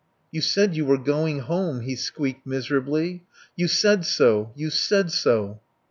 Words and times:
"You 0.31 0.41
said 0.41 0.75
you 0.75 0.83
were 0.83 0.97
going 0.97 1.41
home," 1.41 1.81
he 1.81 1.95
squeaked 1.95 2.43
miserably. 2.47 3.21
"You 3.55 3.67
said 3.67 4.03
so. 4.03 4.51
You 4.55 4.71
said 4.71 5.11
so." 5.11 5.59